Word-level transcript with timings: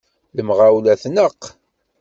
Lemɣawla 0.37 0.93
tneqq. 1.01 1.41